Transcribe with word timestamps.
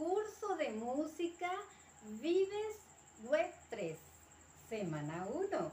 Curso 0.00 0.56
de 0.56 0.70
Música 0.70 1.52
Vives 2.22 2.76
Web 3.24 3.52
3, 3.68 3.98
semana 4.66 5.26
1. 5.30 5.72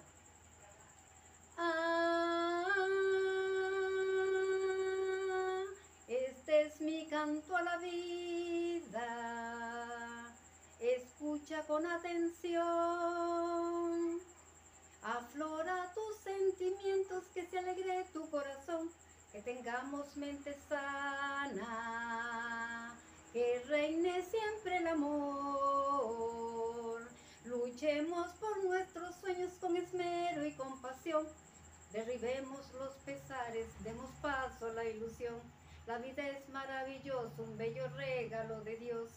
Ah, 1.58 2.66
este 6.10 6.62
es 6.64 6.82
mi 6.82 7.08
canto 7.08 7.56
a 7.56 7.62
la 7.62 7.78
vida. 7.78 9.06
Escucha 10.82 11.66
con 11.66 11.86
atención. 11.86 12.60
Aflora 15.04 15.94
tus 15.94 16.18
sentimientos, 16.18 17.24
que 17.34 17.46
se 17.48 17.60
alegre 17.60 18.10
tu 18.12 18.30
corazón, 18.30 18.92
que 19.32 19.42
tengamos 19.42 20.18
mente 20.18 20.54
sana, 20.68 21.17
nuestros 28.68 29.16
sueños 29.16 29.54
con 29.62 29.78
esmero 29.78 30.46
y 30.46 30.52
compasión. 30.54 31.26
Derribemos 31.94 32.74
los 32.74 32.94
pesares, 33.06 33.68
demos 33.84 34.12
paso 34.22 34.68
a 34.68 34.74
la 34.74 34.84
ilusión. 34.84 35.36
La 35.86 35.98
vida 36.00 36.28
es 36.28 36.50
maravillosa, 36.50 37.42
un 37.42 37.58
bello 37.58 37.88
regalo 37.96 38.62
de 38.62 38.76
Dios. 38.76 39.10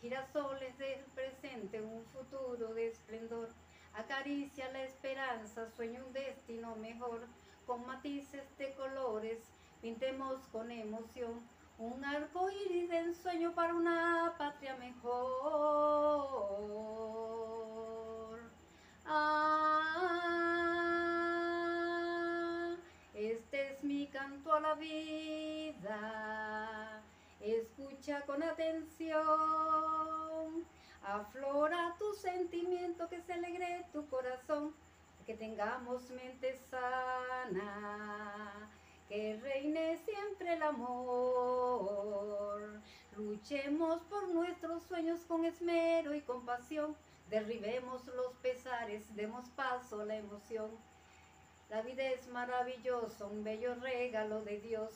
Girasoles 0.00 0.78
del 0.78 1.00
presente, 1.14 1.80
un 1.82 2.04
futuro 2.06 2.74
de 2.74 2.88
esplendor. 2.88 3.48
Acaricia 3.94 4.70
la 4.70 4.84
esperanza, 4.84 5.68
sueña 5.76 6.04
un 6.04 6.12
destino 6.12 6.76
mejor. 6.76 7.26
Con 7.66 7.84
matices 7.86 8.44
de 8.56 8.72
colores, 8.74 9.38
pintemos 9.80 10.38
con 10.52 10.70
emoción. 10.70 11.40
Un 11.78 12.04
arco 12.04 12.48
iris 12.50 12.88
de 12.88 12.98
ensueño 12.98 13.52
para 13.52 13.74
una 13.74 14.34
patria 14.38 14.76
mejor. 14.76 15.81
Vida. 24.74 26.00
Escucha 27.40 28.22
con 28.22 28.42
atención. 28.42 29.22
Aflora 31.04 31.94
tu 31.98 32.14
sentimiento, 32.14 33.08
que 33.08 33.20
se 33.22 33.32
alegre 33.32 33.86
tu 33.92 34.06
corazón. 34.08 34.74
Que 35.26 35.34
tengamos 35.34 36.10
mente 36.10 36.58
sana. 36.70 38.68
Que 39.08 39.38
reine 39.42 39.98
siempre 39.98 40.54
el 40.54 40.62
amor. 40.62 42.42
Luchemos 43.16 44.00
por 44.02 44.28
nuestros 44.28 44.82
sueños 44.84 45.20
con 45.26 45.44
esmero 45.44 46.14
y 46.14 46.22
compasión. 46.22 46.96
Derribemos 47.28 48.06
los 48.06 48.32
pesares, 48.42 49.14
demos 49.14 49.48
paso 49.50 50.00
a 50.00 50.04
la 50.04 50.16
emoción. 50.16 50.70
La 51.72 51.80
vida 51.80 52.02
es 52.02 52.28
maravillosa, 52.28 53.24
un 53.24 53.44
bello 53.44 53.74
regalo 53.76 54.42
de 54.42 54.60
Dios. 54.60 54.90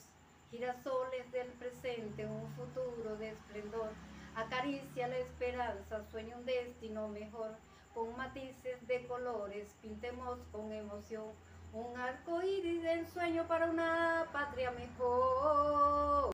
Girasoles 0.51 1.33
del 1.33 1.47
presente, 1.53 2.27
un 2.27 2.47
futuro 2.51 3.17
de 3.17 3.31
esplendor. 3.31 3.89
Acaricia 4.35 5.09
la 5.09 5.17
esperanza, 5.17 6.05
sueña 6.11 6.37
un 6.37 6.45
destino 6.45 7.09
mejor. 7.09 7.57
Con 7.95 8.15
matices 8.19 8.87
de 8.87 9.07
colores, 9.07 9.75
pintemos 9.81 10.39
con 10.53 10.71
emoción. 10.71 11.25
Un 11.73 11.97
arco 11.97 12.43
iris 12.43 12.83
de 12.83 12.93
ensueño 12.93 13.49
para 13.49 13.71
una 13.71 14.27
patria 14.31 14.71
mejor. 14.73 16.16